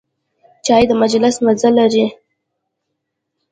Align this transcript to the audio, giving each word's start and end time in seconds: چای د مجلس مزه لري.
چای 0.65 0.83
د 0.89 0.91
مجلس 1.01 1.35
مزه 1.45 1.69
لري. 1.77 2.05